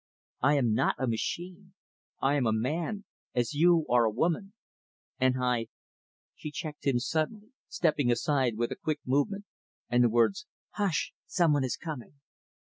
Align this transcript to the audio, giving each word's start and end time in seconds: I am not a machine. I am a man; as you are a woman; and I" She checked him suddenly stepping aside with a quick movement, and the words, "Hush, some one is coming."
I 0.41 0.55
am 0.55 0.73
not 0.73 0.95
a 0.97 1.05
machine. 1.05 1.75
I 2.19 2.33
am 2.33 2.47
a 2.47 2.51
man; 2.51 3.05
as 3.35 3.53
you 3.53 3.85
are 3.87 4.03
a 4.03 4.09
woman; 4.09 4.53
and 5.19 5.35
I" 5.39 5.67
She 6.35 6.49
checked 6.49 6.87
him 6.87 6.97
suddenly 6.97 7.51
stepping 7.67 8.11
aside 8.11 8.57
with 8.57 8.71
a 8.71 8.75
quick 8.83 9.01
movement, 9.05 9.45
and 9.89 10.03
the 10.03 10.09
words, 10.09 10.47
"Hush, 10.71 11.13
some 11.27 11.53
one 11.53 11.63
is 11.63 11.77
coming." 11.77 12.13